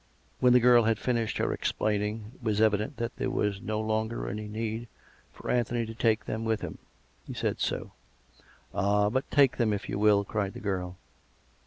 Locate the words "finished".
0.97-1.37